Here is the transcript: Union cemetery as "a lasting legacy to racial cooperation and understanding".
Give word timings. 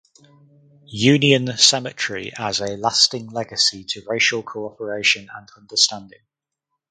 Union 0.93 1.55
cemetery 1.59 2.31
as 2.35 2.59
"a 2.59 2.75
lasting 2.75 3.29
legacy 3.29 3.83
to 3.83 4.03
racial 4.07 4.41
cooperation 4.41 5.29
and 5.31 5.47
understanding". 5.55 6.21